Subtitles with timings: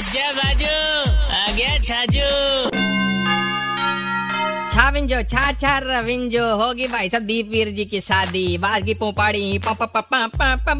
[0.00, 0.74] अज्जा बाजू
[1.30, 2.28] आ गया छाजू।
[4.72, 9.60] छाविंजो, छा छा, रविंजो, होगी भाई साहब दीपवीर जी की शादी, बाज की पोपाड़ी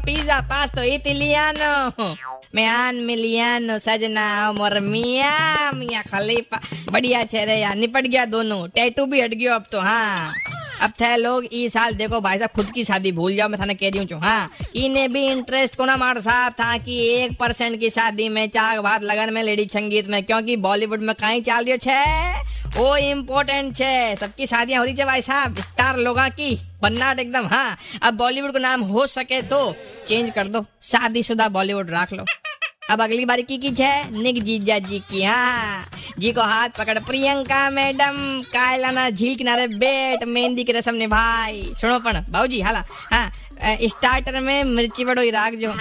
[0.00, 2.14] पिज्जा पास तो इटालियानो।
[2.54, 5.36] मेहान मिलियानो, सजना मोर मिया
[5.72, 6.60] मिया खलीफा।
[6.90, 10.34] बढ़िया चेहरे यार, निपट गया दोनों, टैटू भी हट गयो अब तो हाँ।
[10.82, 13.74] अब थे लोग ई साल, देखो भाई साहब, खुद की शादी भूल जाओ, मैं थाने
[13.74, 17.78] कह रही हूँ हाँ इन्हें भी इंटरेस्ट को ना मार साहब था कि एक परसेंट
[17.80, 21.64] की शादी में चाक भात लगन में लेडी संगीत में, क्योंकि बॉलीवुड में कहीं चाल
[21.64, 22.50] रही छे?
[22.72, 27.46] वो इम्पोर्टेंट छे। सबकी शादियाँ हो रही है भाई साहब स्टार लोगा की बन्नाट एकदम
[27.46, 29.60] हाँ। अब बॉलीवुड को नाम हो सके तो
[30.08, 32.24] चेंज कर दो, शादीशुदा बॉलीवुड रख लो।
[32.90, 36.98] अब अगली बार की की छे निक जीजा जी की हाँ जी को हाथ पकड़
[36.98, 43.30] प्रियंका मैडम, कायलाना झील किनारे बैठ, मेहंदी की रस्म निभाई। सुनो पण, बाबूजी, हाला। हाँ
[43.84, 45.74] स्टार्टर में मिर्ची बड़ो राग जो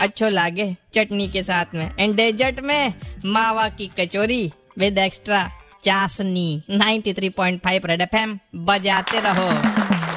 [0.00, 2.94] अच्छो लागे चटनी के साथ में। एंड डेजर्ट में
[3.24, 5.48] मावा की कचोरी विद एक्स्ट्रा
[5.84, 9.75] चाशनी 93.5 रेड एफएम बजाते रहो।